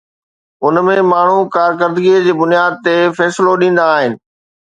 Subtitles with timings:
[0.67, 4.19] ان ۾ ماڻهو ڪارڪردگيءَ جي بنياد تي فيصلو ڏيندا آهن.